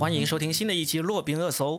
[0.00, 1.74] 欢迎收听新的一期《洛宾热搜》。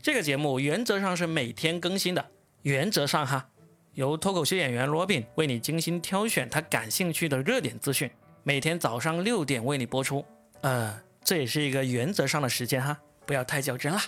[0.00, 2.24] 这个节目原则上是每天更新的，
[2.62, 3.50] 原则上哈，
[3.92, 8.10] 由脱口秀演员罗宾为你精心挑选他感兴趣的热点资讯，
[8.44, 10.24] 每天早上六点为你播出。
[10.62, 14.02] 呃，这也是一个原则上的时间哈，不要太较真啦。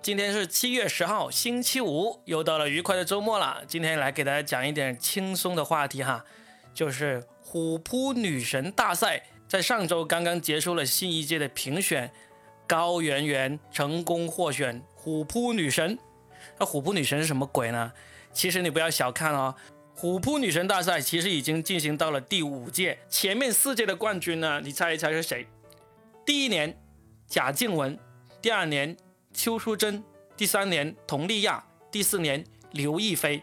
[0.00, 3.64] 今天是七月十号，星期五，又到了愉快的周末了。
[3.66, 6.24] 今天来给大家讲一点轻松的话题哈，
[6.72, 12.12] 就是虎扑女神大赛，在上周刚刚结束了新一届的评选。
[12.68, 15.98] 高圆圆成功获选虎扑女神，
[16.58, 17.90] 那虎扑女神是什么鬼呢？
[18.30, 19.54] 其实你不要小看哦，
[19.96, 25.46] 虎扑女神大赛其实已经进行到了第五届，前面四届的冠军呢，你猜一猜是谁？
[26.26, 26.78] 第一年
[27.26, 27.98] 贾静雯，
[28.42, 28.94] 第二年
[29.32, 30.04] 邱淑贞，
[30.36, 33.42] 第三年佟丽娅，第四年刘亦菲。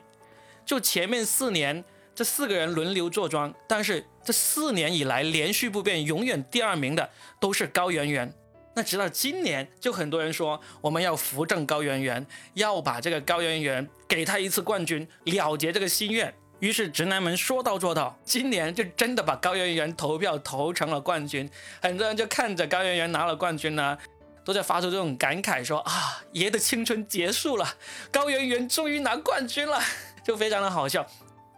[0.64, 8.32] 就前面四年这四个人轮流坐庄，但是这四年以来连续不变，永远第二名的都是高圆圆。
[8.76, 16.34] 那直到今年，就很多人说我们要扶正高圆圆，要把这个高圆圆给他一次冠军，了结这个心愿。
[16.60, 21.50] 于是直男们说到做到，今年就真的把高圆圆投票投成了冠军。
[21.82, 23.98] 很多人就看着高圆圆拿了冠军呢，
[24.44, 27.66] 都在发出这种感慨，说啊，爷的青春结束了，
[28.12, 29.80] 高圆圆终于拿冠军了，
[30.24, 31.06] 就非常的好笑。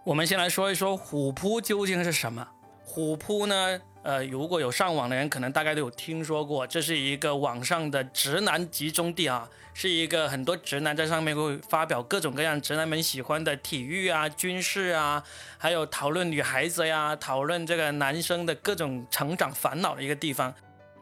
[0.04, 2.48] 我们先来说一说虎扑究竟是什么？
[2.84, 3.82] 虎扑呢？
[4.08, 15.22] 呃，如果有上网的人，可能大概都有听说过，这是一个网上的直男集中地啊，是一个很多直男在上面会发表各种各样直男们喜欢的体育啊、军事啊，
[15.58, 20.56] 还有讨论女孩子呀、讨论这个男生的各种成长烦恼的一个地方。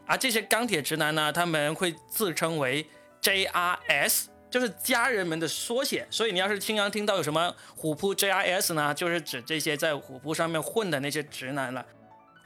[0.08, 2.84] 而这些钢铁直男呢，他们会自称为
[3.22, 6.08] JRS，就是家人们的缩写。
[6.10, 11.86] 所以你要是经常听到有什么虎扑 JRS 呢，就是指这些在虎扑上面混的那些直男了。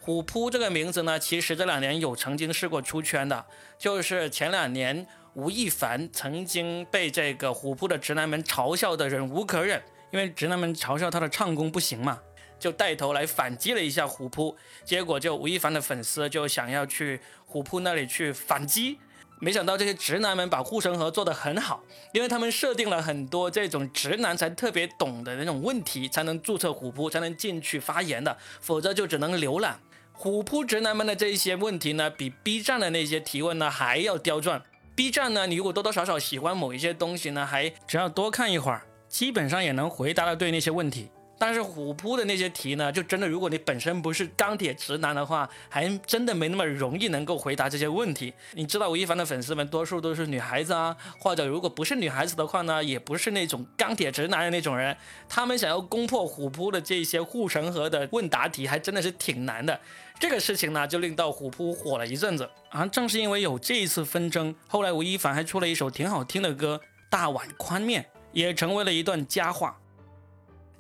[0.10, 3.46] 虎扑这个名字呢，其实这两年有曾经试过出圈的，
[3.78, 9.80] 就是前两年吴亦凡曾经被这个虎扑的直男们嘲笑的忍无可忍，
[10.10, 12.20] 因为直男们嘲笑他的唱功不行嘛，
[12.58, 18.98] 就带头来反击了一下虎扑，结果就吴亦凡的粉丝就想要去虎扑那里去反击，
[19.40, 21.84] 没想到这些直男们把护城河做得很好，
[22.14, 29.80] 因为他们设定了很多这种直男才特别懂的那种问题，才能注册虎扑，才能进去发言的，否则就只能浏览。
[30.22, 34.62] 虎扑直男们的这一些问题呢，比 B 站的那些提问呢还要刁钻。
[34.94, 41.10] B 站呢，你如果多多少少喜欢某一些东西呢，还只要多看一会儿，基本上也能回答的对那些问题。
[41.40, 48.34] 但是虎扑的那些题呢，就真的，如果你本身不是钢铁直男的话，还真的没那么容易能够回答这些问题。
[48.54, 54.96] 你知道吴亦凡的粉丝们多数都是女孩子啊，或者如果不是女孩子的话呢，也不是那种钢铁直男的那种人，
[55.30, 59.80] 他们想要攻破虎扑的这些护城河的问答题，还真的是挺难的。
[60.20, 62.50] 这个事情呢，就令到虎扑火了一阵子。
[62.68, 66.80] 啊正是因为有这一次纷争，后来吴亦凡还出了一首挺好听的歌
[67.10, 69.78] 《大碗宽面》，也成为了一段佳话。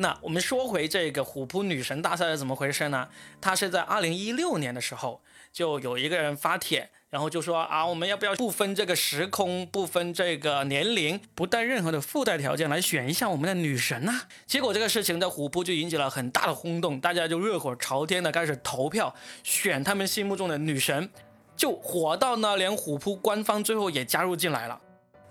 [0.01, 3.09] 那我们说回这个虎扑女神大赛是怎么回事呢？
[3.41, 5.21] 它是在二零一六年的时候，
[5.51, 14.21] 就有一个人发帖，然后就说啊，我们要不要不分这个时空，不分这个年龄，不带任何的附带条件来选一下我们的女神呢？
[14.45, 21.09] 结果这个事情在虎扑就引起了很大的轰动，大家就热火朝天的开始投票选他们心目中的女神，
[21.57, 24.79] 就火到呢，连虎扑官方最后也加入进来了。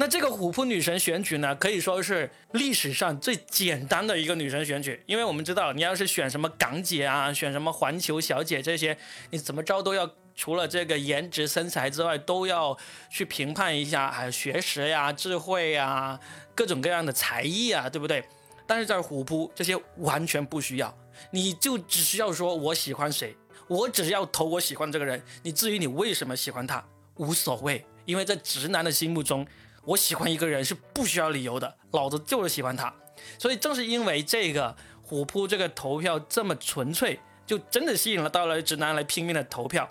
[0.00, 8.96] 那这个虎扑女神选举呢，可以说是历史上最简单的一个女神选举，因为我们知道，你要是选什么港姐啊，选什么环球小姐这些，
[9.30, 12.78] 你怎么着都要除了这个颜值身材之外，都要
[13.10, 16.20] 去评判一下，还有学识呀、智慧呀、
[16.54, 18.22] 各种各样的才艺啊，对不对？
[18.68, 20.96] 但是在虎扑这些完全不需要，
[21.32, 23.36] 你就只需要说我喜欢谁，
[23.66, 26.86] 我只要投我喜欢这个人，你至于你为什么喜欢他
[27.16, 29.44] 无所谓，因为在直男的心目中。
[29.84, 32.92] 我喜欢一个人是不需要理由的，老子就是喜欢他。
[33.38, 39.88] 所以正是因为这个虎扑这个投票这么纯粹，就真的吸引了到了直男来拼命的投票。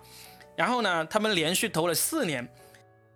[0.56, 2.48] 然后呢，他们连续投了四年。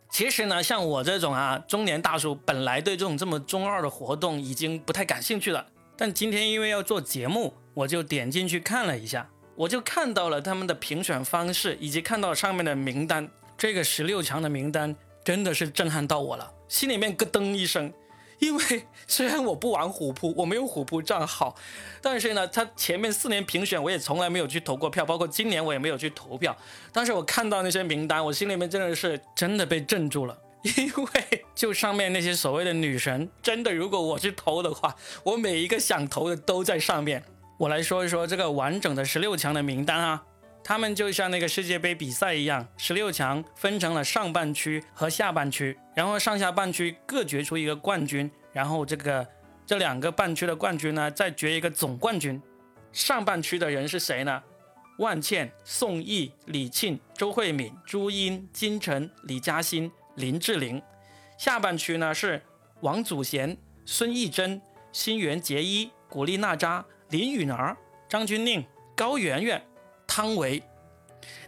[0.10, 5.66] 其实呢，像我这种啊中年大叔，本来对这种这么中二的活动已经不太感兴趣了。
[5.96, 13.30] 但今天因为要做节目，我就点进去看了一下，我就看到了他们的评选方式，以及看到上面的名单。
[13.58, 16.52] 这个十六强的名单真的是震撼到我了。
[16.68, 17.92] 心里面咯噔一声，
[18.40, 21.56] 因为 虽然我不玩虎扑，我没有虎扑账号，
[22.02, 26.56] 但是呢，他前面四年评选我也从来没有去投过票，包括今年我也没有去投票。
[26.92, 30.38] 但是我看到那些名单，我心里面真的是真的被镇住了，
[30.78, 37.24] 因为就上面那些所谓的女神，真的如果我去投的话，我每一个想投的都在上面。
[37.58, 40.24] 我来说一说这个完整的十六强的名单啊，
[40.64, 49.28] 他们就像那个世界杯比赛一样，十六强分成了上半区和下半区，然后上下半区各决出一个冠军，然后这个
[49.66, 52.42] 这两个半区的冠军呢，再决一个总冠军。
[52.94, 54.42] 上半区的人是谁呢？
[54.98, 60.80] 万茜、宋轶、李沁、周慧敏、朱茵、金晨、李嘉欣、林志玲。
[61.38, 62.40] 下半区呢是
[62.82, 64.62] 王祖贤、孙艺珍、
[64.92, 67.76] 新垣结衣、古力娜扎、林允儿、
[68.08, 68.64] 张钧甯、
[68.96, 69.60] 高圆圆。
[70.14, 70.62] 汤唯，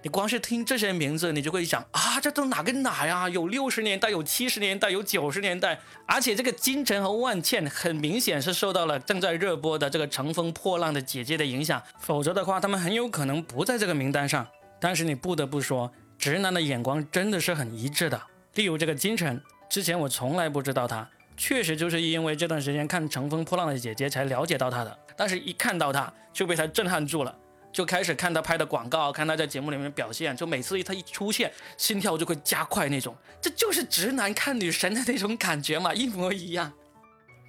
[0.01, 3.27] 你光是听这些名字，你就会想啊，这都哪跟哪呀？
[3.27, 5.77] 有六十年代，有七十年代，有九十年代，
[6.07, 14.47] 而且这个金晨和万茜很明显是受到了正在热播的这个《乘风破浪的姐姐》的影响，否则的话，他们很有可能不在这个名单上。
[14.79, 18.21] 但是你不得不说，直男的眼光真的是很一致的。
[18.53, 21.05] 例如这个金晨，之前我从来不知道她，
[21.35, 27.35] 确实就是因为这段时间看《乘风破浪的姐姐》才了解到她的，但是一看到她就被她震撼住了。
[27.73, 36.71] 就开始看他拍的广告，看他在节目里面表现，就每次他一出现，心跳就会加快那种，这就是直男看女神的那种感觉嘛，一模一样。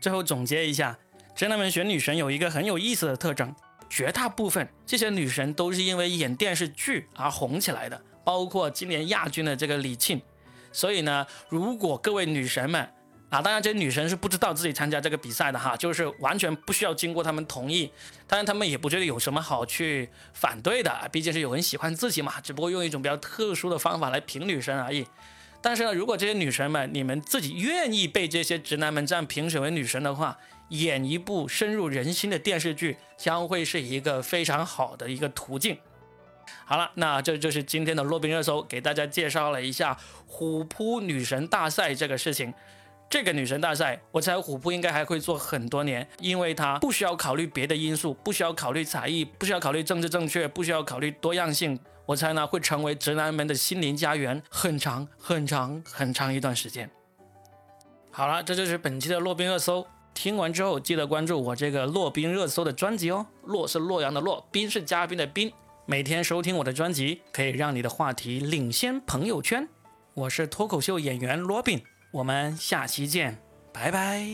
[0.00, 0.98] 最后总结一下，
[1.36, 3.54] 直男们选女神有一个很有意思的特征，
[3.90, 10.20] 绝大部分这些女神都是因为演电视剧而红起来的，包括今年亚军的这个李沁。
[10.72, 12.88] 所以呢，如果各位女神们，
[13.34, 17.90] 啊，当然这些女神是不知道自己参加这个比赛的哈，就是完全不需要经过他们同意，
[18.28, 25.04] 当然他们也不觉得有什么好去反对的，毕竟是有人喜欢自己嘛，只不过用一种比较特殊的方法来评女神而已。
[25.60, 30.38] 但是呢，如果这些女神们你们自己愿意被这些直男们这样评审为女神的话，
[30.68, 35.76] 演一部深入人心的电视剧将会是一个非常好的一个途径。
[36.64, 39.98] 好了，那这就是今天的洛宾热搜，给大家介绍了一下
[40.28, 42.54] 虎扑女神大赛这个事情。
[43.14, 51.78] 这个女神大赛，我猜虎扑应该还会做很多年，因为它不需要考虑别的因素，不需要考虑才艺，不需要考虑政治正确，不需要考虑多样性。
[52.06, 56.90] 我猜呢，会成为直男们的心灵家园，很长很长很长一段时间。
[58.10, 59.86] 好了，这就是本期的洛宾热搜。
[60.12, 63.24] 听完之后记得关注我这个洛宾热搜的专辑哦。
[63.44, 65.52] 洛是洛阳的洛，宾是嘉宾的宾。
[65.86, 69.68] 每天收听我的专辑，可以让你的话题领先朋友圈。
[70.14, 71.80] 我是脱口秀演员罗宾。
[72.14, 73.36] 我们下期见
[73.72, 74.24] 拜拜。